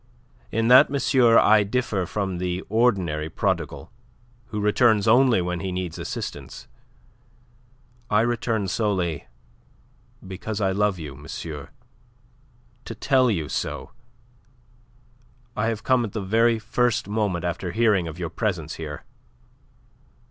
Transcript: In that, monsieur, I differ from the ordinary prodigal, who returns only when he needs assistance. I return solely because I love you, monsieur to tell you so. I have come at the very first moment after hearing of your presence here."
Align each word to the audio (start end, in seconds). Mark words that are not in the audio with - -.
In 0.51 0.67
that, 0.69 0.89
monsieur, 0.89 1.37
I 1.37 1.61
differ 1.61 2.07
from 2.07 2.39
the 2.39 2.63
ordinary 2.69 3.29
prodigal, 3.29 3.91
who 4.47 4.59
returns 4.59 5.07
only 5.07 5.43
when 5.43 5.59
he 5.59 5.71
needs 5.71 5.99
assistance. 5.99 6.67
I 8.09 8.21
return 8.21 8.67
solely 8.67 9.27
because 10.27 10.59
I 10.59 10.71
love 10.71 10.97
you, 10.97 11.13
monsieur 11.15 11.69
to 12.85 12.95
tell 12.95 13.29
you 13.29 13.47
so. 13.47 13.91
I 15.55 15.67
have 15.67 15.83
come 15.83 16.03
at 16.03 16.13
the 16.13 16.19
very 16.21 16.57
first 16.57 17.07
moment 17.07 17.45
after 17.45 17.71
hearing 17.71 18.07
of 18.07 18.17
your 18.17 18.31
presence 18.31 18.77
here." 18.77 19.03